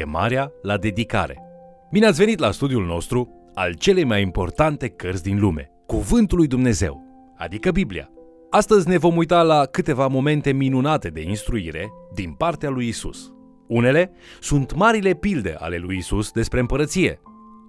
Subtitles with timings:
[0.00, 1.42] Chemarea la dedicare.
[1.90, 6.46] Bine ați venit la studiul nostru al celei mai importante cărți din lume, Cuvântul lui
[6.46, 7.02] Dumnezeu,
[7.36, 8.10] adică Biblia.
[8.50, 13.32] Astăzi ne vom uita la câteva momente minunate de instruire din partea lui Isus.
[13.68, 17.20] Unele sunt marile pilde ale lui Isus despre împărăție,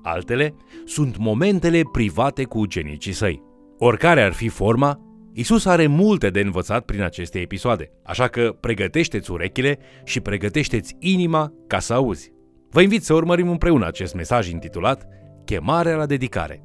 [0.04, 0.56] altele
[0.86, 3.42] sunt momentele private cu ucenicii săi.
[3.78, 5.00] Oricare ar fi forma,
[5.34, 11.54] Isus are multe de învățat prin aceste episoade, așa că pregătește-ți urechile și pregătește-ți inima
[11.68, 12.32] ca să auzi.
[12.70, 15.08] Vă invit să urmărim împreună acest mesaj intitulat
[15.46, 16.64] Chemarea la dedicare.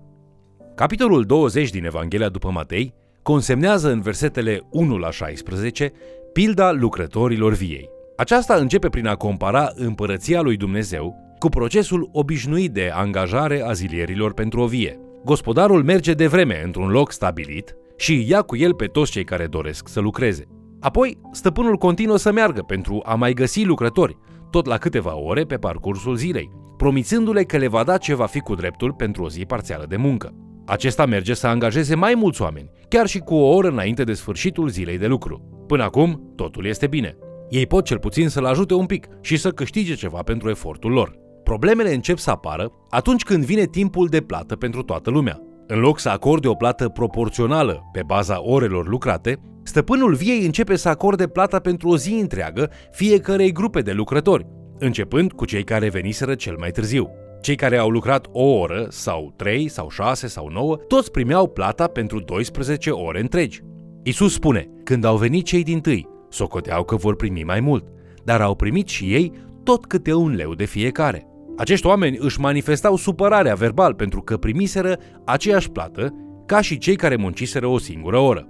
[0.75, 5.93] Capitolul 20 din Evanghelia după Matei consemnează în versetele 1 la 16
[6.33, 7.89] pilda lucrătorilor viei.
[8.17, 14.35] Aceasta începe prin a compara împărăția lui Dumnezeu cu procesul obișnuit de angajare a zilierilor
[14.35, 14.99] pentru o vie.
[15.25, 19.47] Gospodarul merge de vreme într-un loc stabilit și ia cu el pe toți cei care
[19.47, 20.45] doresc să lucreze.
[20.81, 24.19] Apoi, stăpânul continuă să meargă pentru a mai găsi lucrători,
[24.51, 28.41] tot la câteva ore pe parcursul zilei, promițându-le că le va da ce va fi
[28.41, 30.35] cu dreptul pentru o zi parțială de muncă.
[30.67, 34.69] Acesta merge să angajeze mai mulți oameni, chiar și cu o oră înainte de sfârșitul
[34.69, 35.65] zilei de lucru.
[35.67, 37.17] Până acum, totul este bine.
[37.49, 41.17] Ei pot cel puțin să-l ajute un pic și să câștige ceva pentru efortul lor.
[41.45, 45.41] Problemele încep să apară atunci când vine timpul de plată pentru toată lumea.
[45.69, 50.89] În loc să acorde o plată proporțională pe baza orelor lucrate, stăpânul viei începe să
[50.89, 54.47] acorde plata pentru o zi întreagă fiecarei grupe de lucrători,
[54.79, 57.11] începând cu cei care veniseră cel mai târziu.
[57.41, 61.87] Cei care au lucrat o oră, sau trei, sau șase, sau nouă, toți primeau plata
[61.87, 63.63] pentru 12 ore întregi.
[64.03, 67.85] Isus spune, când au venit cei din tâi, socoteau că vor primi mai mult,
[68.25, 69.33] dar au primit și ei
[69.65, 71.27] tot câte un leu de fiecare.
[71.57, 76.15] Acești oameni își manifestau supărarea verbal pentru că primiseră aceeași plată
[76.47, 78.49] ca și cei care munciseră o singură oră.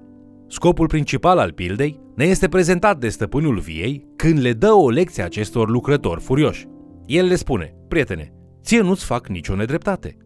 [0.48, 5.22] Scopul principal al pildei ne este prezentat de stăpânul viei când le dă o lecție
[5.22, 6.66] acestor lucrători furioși.
[7.06, 8.32] El le spune, prietene,
[8.62, 10.16] ție nu-ți fac nicio nedreptate.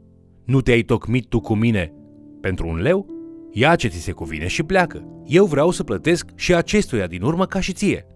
[0.44, 1.93] Nu te-ai tocmit tu cu mine
[2.41, 3.06] pentru un leu?
[3.53, 5.22] Ia ce ți se cuvine și pleacă.
[5.27, 8.06] Eu vreau să plătesc și acestuia din urmă ca și ție.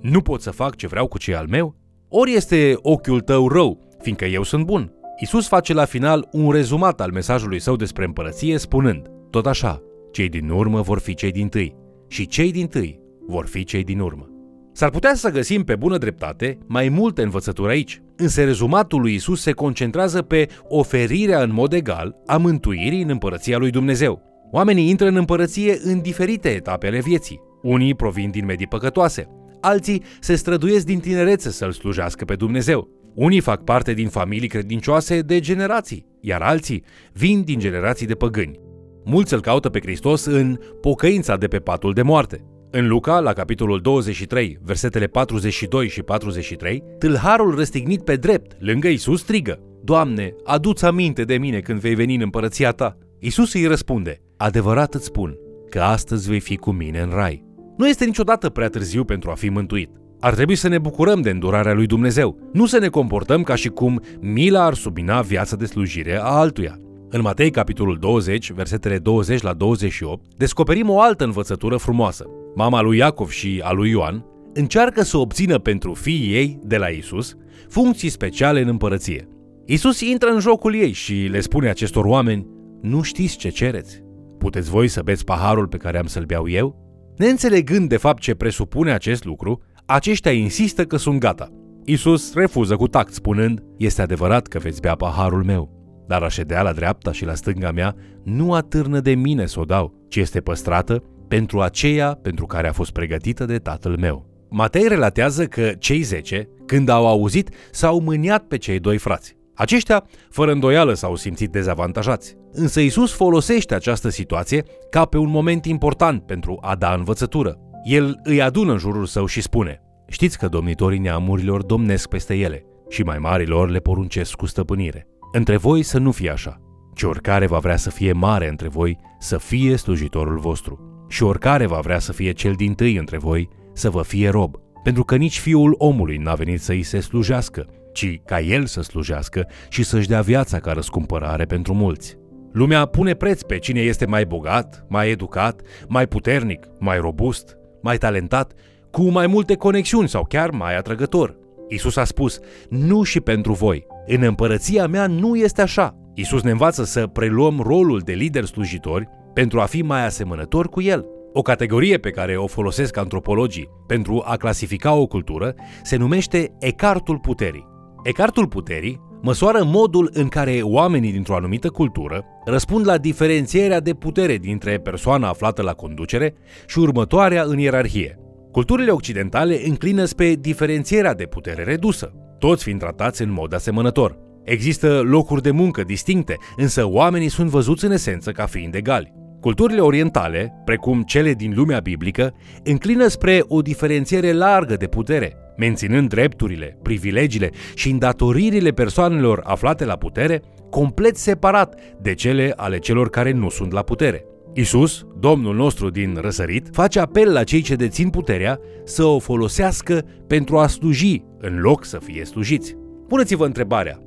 [0.00, 1.74] Nu pot să fac ce vreau cu cei al meu?
[2.08, 4.92] Ori este ochiul tău rău fiindcă eu sunt bun.
[5.20, 10.28] Isus face la final un rezumat al mesajului său despre împărăție spunând, tot așa, cei
[10.28, 11.76] din urmă vor fi cei din tâi
[12.08, 14.28] și cei din tâi vor fi cei din urmă.
[14.72, 19.40] S-ar putea să găsim pe bună dreptate mai multe învățături aici, însă rezumatul lui Isus
[19.40, 24.22] se concentrează pe oferirea în mod egal a mântuirii în împărăția lui Dumnezeu.
[24.52, 27.40] Oamenii intră în împărăție în diferite etape ale vieții.
[27.62, 29.26] Unii provin din medii păcătoase,
[29.60, 32.88] alții se străduiesc din tinerețe să-L slujească pe Dumnezeu.
[33.14, 38.60] Unii fac parte din familii credincioase de generații, iar alții vin din generații de păgâni.
[39.04, 42.44] Mulți îl caută pe Hristos în pocăința de pe patul de moarte.
[42.70, 49.20] În Luca, la capitolul 23, versetele 42 și 43, tâlharul răstignit pe drept, lângă Isus,
[49.20, 52.98] strigă, Doamne, adu-ți aminte de mine când vei veni în împărăția ta.
[53.18, 55.36] Isus îi răspunde, adevărat îți spun
[55.68, 57.44] că astăzi vei fi cu mine în rai.
[57.76, 59.90] Nu este niciodată prea târziu pentru a fi mântuit.
[60.20, 63.68] Ar trebui să ne bucurăm de îndurarea lui Dumnezeu, nu să ne comportăm ca și
[63.68, 66.78] cum mila ar submina viața de slujire a altuia.
[67.08, 72.26] În Matei, capitolul 20, versetele 20 la 28, descoperim o altă învățătură frumoasă.
[72.54, 76.86] Mama lui Iacov și a lui Ioan încearcă să obțină pentru fiii ei, de la
[76.86, 77.36] Isus,
[77.68, 79.28] funcții speciale în împărăție.
[79.66, 82.46] Isus intră în jocul ei și le spune acestor oameni,
[82.82, 84.02] nu știți ce cereți?
[84.38, 86.88] Puteți voi să beți paharul pe care am să-l beau eu?
[87.16, 89.62] Neînțelegând de fapt ce presupune acest lucru,
[89.92, 91.48] aceștia insistă că sunt gata.
[91.84, 95.70] Isus refuză cu tact, spunând, este adevărat că veți bea paharul meu,
[96.06, 99.64] dar a ședea la dreapta și la stânga mea nu atârnă de mine să o
[99.64, 104.26] dau, ci este păstrată pentru aceea pentru care a fost pregătită de tatăl meu.
[104.50, 109.36] Matei relatează că cei zece, când au auzit, s-au mâniat pe cei doi frați.
[109.54, 112.36] Aceștia, fără îndoială, s-au simțit dezavantajați.
[112.52, 117.58] Însă Isus folosește această situație ca pe un moment important pentru a da învățătură.
[117.84, 122.64] El îi adună în jurul său și spune, știți că domnitorii neamurilor domnesc peste ele
[122.88, 125.06] și mai marilor le poruncesc cu stăpânire.
[125.32, 126.60] Între voi să nu fie așa,
[126.94, 131.04] ci oricare va vrea să fie mare între voi, să fie slujitorul vostru.
[131.08, 134.56] Și oricare va vrea să fie cel din tâi între voi, să vă fie rob.
[134.82, 138.82] Pentru că nici fiul omului n-a venit să îi se slujească, ci ca el să
[138.82, 142.18] slujească și să-și dea viața ca răscumpărare pentru mulți.
[142.52, 147.98] Lumea pune preț pe cine este mai bogat, mai educat, mai puternic, mai robust, mai
[147.98, 148.52] talentat,
[148.90, 151.36] cu mai multe conexiuni sau chiar mai atrăgător.
[151.68, 152.38] Isus a spus,
[152.68, 153.86] nu și pentru voi.
[154.06, 155.94] În împărăția mea nu este așa.
[156.14, 160.80] Isus ne învață să preluăm rolul de lider slujitori pentru a fi mai asemănători cu
[160.80, 161.06] el.
[161.32, 167.18] O categorie pe care o folosesc antropologii pentru a clasifica o cultură se numește ecartul
[167.18, 167.68] puterii.
[168.02, 174.36] Ecartul puterii măsoară modul în care oamenii dintr-o anumită cultură răspund la diferențierea de putere
[174.36, 176.34] dintre persoana aflată la conducere
[176.66, 178.18] și următoarea în ierarhie.
[178.52, 184.18] Culturile occidentale înclină spre diferențierea de putere redusă, toți fiind tratați în mod asemănător.
[184.44, 189.12] Există locuri de muncă distincte, însă oamenii sunt văzuți în esență ca fiind egali.
[189.40, 192.34] Culturile orientale, precum cele din lumea biblică,
[192.64, 199.96] înclină spre o diferențiere largă de putere, menținând drepturile, privilegiile și îndatoririle persoanelor aflate la
[199.96, 204.24] putere complet separat de cele ale celor care nu sunt la putere.
[204.54, 210.04] Isus, Domnul nostru din răsărit, face apel la cei ce dețin puterea să o folosească
[210.26, 212.76] pentru a sluji, în loc să fie slujiți.
[213.08, 214.00] Puneți-vă întrebarea,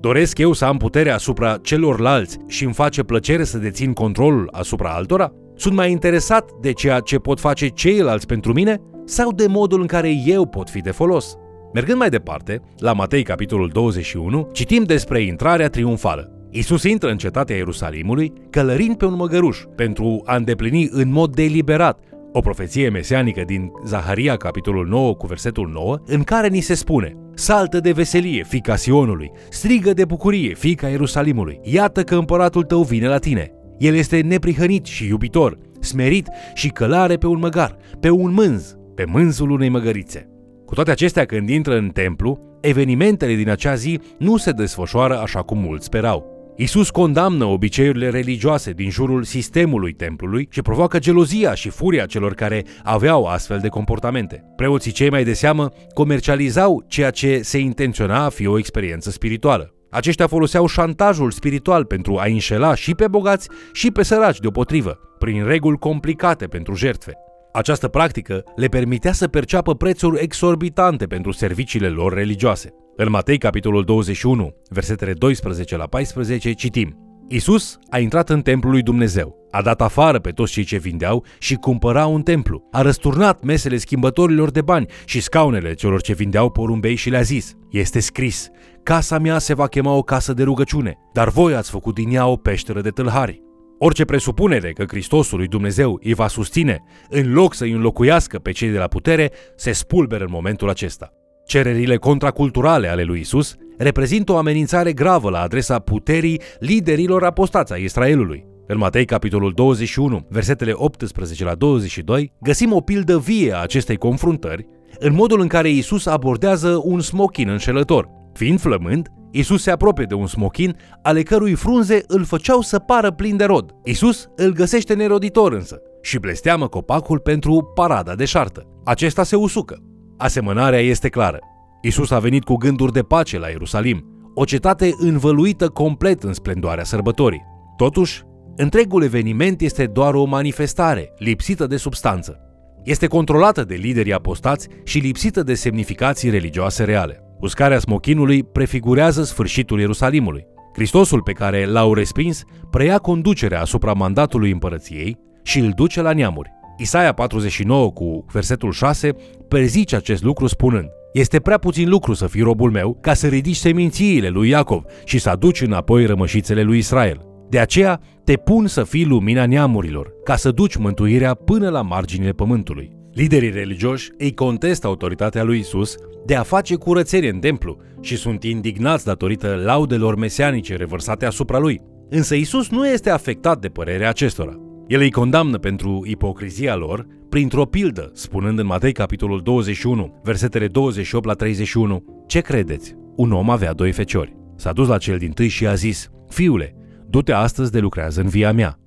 [0.00, 4.90] doresc eu să am puterea asupra celorlalți și îmi face plăcere să dețin controlul asupra
[4.90, 5.32] altora?
[5.56, 9.86] Sunt mai interesat de ceea ce pot face ceilalți pentru mine sau de modul în
[9.86, 11.36] care eu pot fi de folos?
[11.72, 16.32] Mergând mai departe, la Matei capitolul 21, citim despre intrarea triumfală.
[16.50, 22.00] Isus intră în cetatea Ierusalimului, călărind pe un măgăruș, pentru a îndeplini în mod deliberat
[22.32, 27.16] o profeție mesianică din Zaharia, capitolul 9, cu versetul 9, în care ni se spune
[27.38, 33.08] Saltă de veselie, fica Sionului, strigă de bucurie, fica Ierusalimului, iată că împăratul tău vine
[33.08, 33.52] la tine.
[33.78, 39.04] El este neprihănit și iubitor, smerit și călare pe un măgar, pe un mânz, pe
[39.04, 40.28] mânzul unei măgărițe.
[40.64, 45.42] Cu toate acestea, când intră în templu, evenimentele din acea zi nu se desfășoară așa
[45.42, 46.37] cum mulți sperau.
[46.60, 52.64] Isus condamnă obiceiurile religioase din jurul sistemului templului și provoacă gelozia și furia celor care
[52.82, 54.44] aveau astfel de comportamente.
[54.56, 59.74] Preoții cei mai de seamă comercializau ceea ce se intenționa a fi o experiență spirituală.
[59.90, 65.44] Aceștia foloseau șantajul spiritual pentru a înșela și pe bogați și pe săraci deopotrivă, prin
[65.44, 67.12] reguli complicate pentru jertfe.
[67.52, 72.74] Această practică le permitea să perceapă prețuri exorbitante pentru serviciile lor religioase.
[73.00, 76.96] În Matei, capitolul 21, versetele 12 la 14, citim
[77.28, 81.24] Isus a intrat în templul lui Dumnezeu, a dat afară pe toți cei ce vindeau
[81.38, 86.50] și cumpărau un templu, a răsturnat mesele schimbătorilor de bani și scaunele celor ce vindeau
[86.50, 88.48] porumbei și le-a zis, este scris,
[88.82, 92.26] casa mea se va chema o casă de rugăciune, dar voi ați făcut din ea
[92.26, 93.42] o peșteră de tâlhari.
[93.78, 98.52] Orice presupunere că Hristosul lui Dumnezeu îi va susține, în loc să îi înlocuiască pe
[98.52, 101.12] cei de la putere, se spulberă în momentul acesta.
[101.48, 107.76] Cererile contraculturale ale lui Isus reprezintă o amenințare gravă la adresa puterii liderilor apostați a
[107.76, 108.46] Israelului.
[108.66, 114.66] În Matei, capitolul 21, versetele 18 la 22, găsim o pildă vie a acestei confruntări,
[114.98, 118.08] în modul în care Isus abordează un smochin înșelător.
[118.32, 123.10] Fiind flămând, Isus se apropie de un smochin, ale cărui frunze îl făceau să pară
[123.10, 123.70] plin de rod.
[123.84, 128.62] Isus îl găsește neroditor însă și blesteamă copacul pentru parada de șartă.
[128.84, 129.82] Acesta se usucă.
[130.18, 131.38] Asemănarea este clară.
[131.82, 134.04] Isus a venit cu gânduri de pace la Ierusalim,
[134.34, 137.44] o cetate învăluită complet în splendoarea sărbătorii.
[137.76, 138.22] Totuși,
[138.56, 142.40] întregul eveniment este doar o manifestare, lipsită de substanță.
[142.84, 147.22] Este controlată de liderii apostați și lipsită de semnificații religioase reale.
[147.40, 150.46] Uscarea smochinului prefigurează sfârșitul Ierusalimului.
[150.74, 156.57] Hristosul pe care l-au respins preia conducerea asupra mandatului împărăției și îl duce la neamuri.
[156.80, 159.14] Isaia 49 cu versetul 6
[159.48, 163.56] prezice acest lucru spunând Este prea puțin lucru să fii robul meu ca să ridici
[163.56, 167.20] semințiile lui Iacov și să aduci înapoi rămășițele lui Israel.
[167.48, 172.30] De aceea te pun să fii lumina neamurilor, ca să duci mântuirea până la marginile
[172.30, 172.96] pământului.
[173.12, 175.94] Liderii religioși îi contestă autoritatea lui Isus
[176.26, 181.80] de a face curățenie în templu și sunt indignați datorită laudelor mesianice revărsate asupra lui.
[182.10, 184.67] Însă Isus nu este afectat de părerea acestora.
[184.88, 191.26] El îi condamnă pentru ipocrizia lor printr-o pildă, spunând în Matei capitolul 21, versetele 28
[191.26, 192.94] la 31, Ce credeți?
[193.16, 194.36] Un om avea doi feciori.
[194.56, 196.76] S-a dus la cel din tâi și a zis, Fiule,
[197.06, 198.78] du-te astăzi de lucrează în via mea.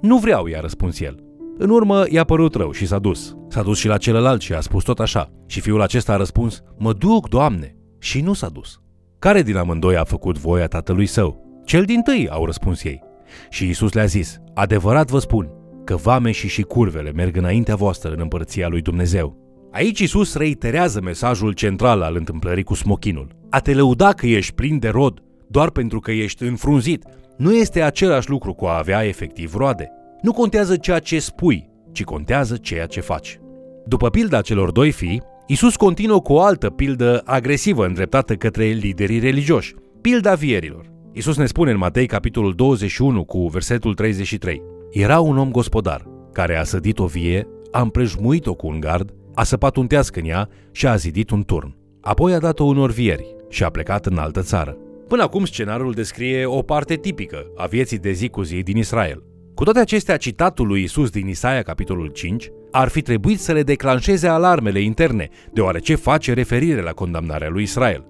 [0.00, 1.24] Nu vreau, i-a răspuns el.
[1.58, 3.36] În urmă i-a părut rău și s-a dus.
[3.48, 5.30] S-a dus și la celălalt și a spus tot așa.
[5.46, 7.76] Și fiul acesta a răspuns, Mă duc, Doamne!
[7.98, 8.80] Și nu s-a dus.
[9.18, 11.62] Care din amândoi a făcut voia tatălui său?
[11.64, 13.07] Cel din tâi, au răspuns ei.
[13.50, 15.50] Și Isus le-a zis, adevărat vă spun,
[15.84, 19.36] că vame și și curvele merg înaintea voastră în împărăția lui Dumnezeu.
[19.72, 23.36] Aici Isus reiterează mesajul central al întâmplării cu smochinul.
[23.50, 27.04] A te lăuda că ești plin de rod doar pentru că ești înfrunzit
[27.36, 29.90] nu este același lucru cu a avea efectiv roade.
[30.22, 33.40] Nu contează ceea ce spui, ci contează ceea ce faci.
[33.86, 39.18] După pilda celor doi fii, Isus continuă cu o altă pildă agresivă îndreptată către liderii
[39.18, 40.86] religioși, pilda vierilor.
[41.18, 44.62] Isus ne spune în Matei capitolul 21 cu versetul 33.
[44.90, 49.42] Era un om gospodar care a sădit o vie, a împrejmuit-o cu un gard, a
[49.42, 51.76] săpat un teasc în ea și a zidit un turn.
[52.00, 54.76] Apoi a dat-o unor vieri, și a plecat în altă țară.
[55.08, 59.22] Până acum, scenariul descrie o parte tipică a vieții de zi cu zi din Israel.
[59.54, 63.62] Cu toate acestea, citatul lui Isus din Isaia, capitolul 5, ar fi trebuit să le
[63.62, 68.06] declanșeze alarmele interne, deoarece face referire la condamnarea lui Israel.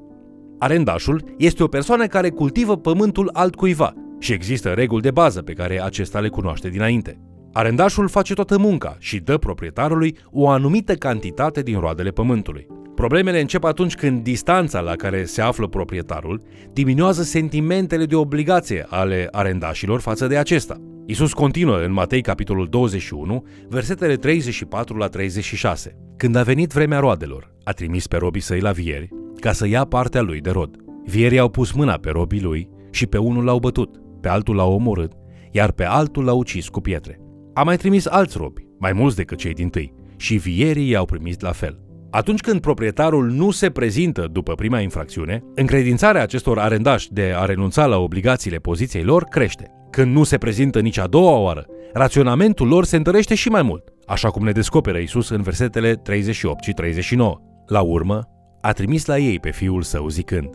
[0.59, 5.83] Arendașul este o persoană care cultivă pământul altcuiva și există reguli de bază pe care
[5.83, 7.21] acesta le cunoaște dinainte.
[7.53, 12.67] Arendașul face toată munca și dă proprietarului o anumită cantitate din roadele pământului.
[12.95, 19.29] Problemele încep atunci când distanța la care se află proprietarul diminuează sentimentele de obligație ale
[19.31, 20.81] arendașilor față de acesta.
[21.07, 25.97] Isus continuă în Matei capitolul 21, versetele 34 la 36.
[26.17, 29.09] Când a venit vremea roadelor, a trimis pe robii săi la vieri
[29.41, 30.77] ca să ia partea lui de rod.
[31.05, 34.73] Vierii au pus mâna pe robii lui și pe unul l-au bătut, pe altul l-au
[34.73, 35.13] omorât,
[35.51, 37.21] iar pe altul l-au ucis cu pietre.
[37.55, 41.41] A mai trimis alți robi, mai mulți decât cei din tâi, și vierii i-au primit
[41.41, 41.79] la fel.
[42.11, 47.87] Atunci când proprietarul nu se prezintă după prima infracțiune, încredințarea acestor arendași de a renunța
[47.87, 49.71] la obligațiile poziției lor crește.
[49.91, 53.93] Când nu se prezintă nici a doua oară, raționamentul lor se întărește și mai mult,
[54.07, 57.41] așa cum ne descoperă Isus în versetele 38 și 39.
[57.67, 58.23] La urmă,
[58.61, 60.51] a trimis la ei pe fiul său zicând,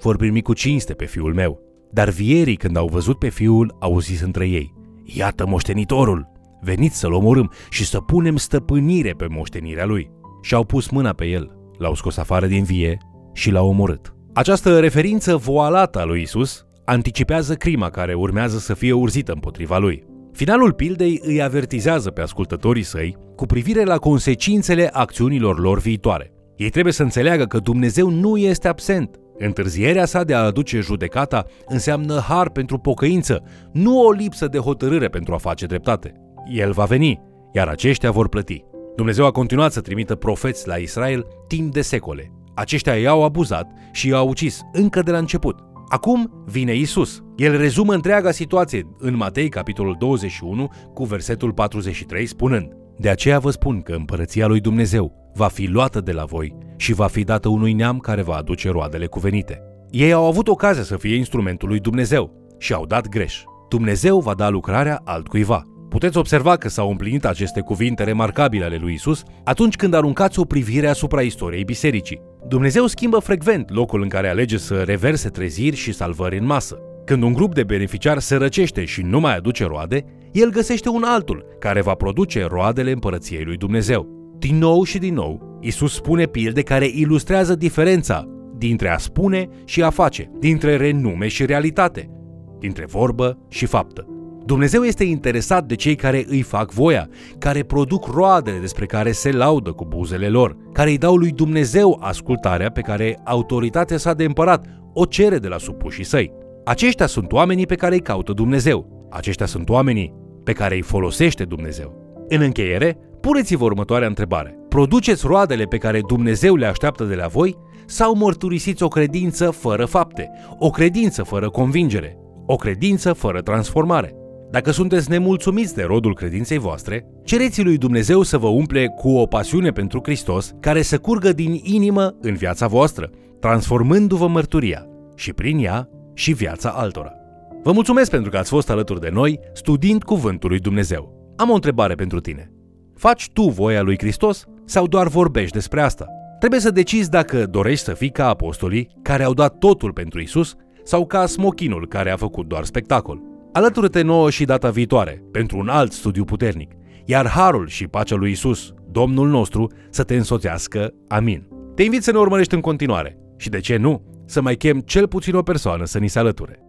[0.00, 1.60] Vor primi cu cinste pe fiul meu.
[1.90, 6.32] Dar vierii, când au văzut pe fiul, au zis între ei, Iată moștenitorul!
[6.60, 10.10] Veniți să-l omorâm și să punem stăpânire pe moștenirea lui.
[10.42, 12.98] Și au pus mâna pe el, l-au scos afară din vie
[13.32, 14.14] și l-au omorât.
[14.32, 20.04] Această referință voalată a lui Isus anticipează crima care urmează să fie urzită împotriva lui.
[20.32, 26.33] Finalul pildei îi avertizează pe ascultătorii săi cu privire la consecințele acțiunilor lor viitoare.
[26.56, 29.18] Ei trebuie să înțeleagă că Dumnezeu nu este absent.
[29.38, 33.42] Întârzierea sa de a aduce judecata înseamnă har pentru pocăință,
[33.72, 36.14] nu o lipsă de hotărâre pentru a face dreptate.
[36.52, 37.20] El va veni,
[37.52, 38.64] iar aceștia vor plăti.
[38.96, 42.32] Dumnezeu a continuat să trimită profeți la Israel timp de secole.
[42.54, 45.58] Aceștia i-au abuzat și i-au ucis încă de la început.
[45.88, 47.22] Acum vine Isus.
[47.36, 53.50] El rezumă întreaga situație în Matei, capitolul 21, cu versetul 43, spunând De aceea vă
[53.50, 57.48] spun că împărăția lui Dumnezeu va fi luată de la voi și va fi dată
[57.48, 59.62] unui neam care va aduce roadele cuvenite.
[59.90, 63.42] Ei au avut ocazia să fie instrumentul lui Dumnezeu și au dat greș.
[63.68, 65.62] Dumnezeu va da lucrarea altcuiva.
[65.88, 70.44] Puteți observa că s-au împlinit aceste cuvinte remarcabile ale lui Isus atunci când aruncați o
[70.44, 72.20] privire asupra istoriei bisericii.
[72.48, 76.78] Dumnezeu schimbă frecvent locul în care alege să reverse treziri și salvări în masă.
[77.04, 81.02] Când un grup de beneficiari se răcește și nu mai aduce roade, el găsește un
[81.02, 84.08] altul care va produce roadele împărăției lui Dumnezeu.
[84.38, 89.82] Din nou și din nou, Isus spune pilde care ilustrează diferența dintre a spune și
[89.82, 92.10] a face, dintre renume și realitate,
[92.58, 94.06] dintre vorbă și faptă.
[94.44, 99.30] Dumnezeu este interesat de cei care îi fac voia, care produc roadele despre care se
[99.30, 104.24] laudă cu buzele lor, care îi dau lui Dumnezeu ascultarea pe care autoritatea sa de
[104.24, 106.32] împărat o cere de la supușii săi.
[106.64, 109.08] Aceștia sunt oamenii pe care îi caută Dumnezeu.
[109.10, 112.02] Aceștia sunt oamenii pe care îi folosește Dumnezeu.
[112.28, 114.58] În încheiere, puneți-vă următoarea întrebare.
[114.68, 119.84] Produceți roadele pe care Dumnezeu le așteaptă de la voi sau mărturisiți o credință fără
[119.84, 124.14] fapte, o credință fără convingere, o credință fără transformare?
[124.50, 129.26] Dacă sunteți nemulțumiți de rodul credinței voastre, cereți lui Dumnezeu să vă umple cu o
[129.26, 133.10] pasiune pentru Hristos care să curgă din inimă în viața voastră,
[133.40, 134.86] transformându-vă mărturia
[135.16, 137.23] și prin ea și viața altora.
[137.64, 141.32] Vă mulțumesc pentru că ați fost alături de noi studiind Cuvântul lui Dumnezeu.
[141.36, 142.52] Am o întrebare pentru tine.
[142.94, 146.06] Faci tu voia lui Hristos sau doar vorbești despre asta?
[146.38, 150.54] Trebuie să decizi dacă dorești să fii ca apostolii care au dat totul pentru Isus
[150.82, 153.20] sau ca smochinul care a făcut doar spectacol.
[153.52, 156.72] Alătură-te nouă și data viitoare pentru un alt studiu puternic,
[157.04, 160.94] iar harul și pacea lui Isus, Domnul nostru, să te însoțească.
[161.08, 161.48] Amin.
[161.74, 165.08] Te invit să ne urmărești în continuare și, de ce nu, să mai chem cel
[165.08, 166.63] puțin o persoană să ni se alăture.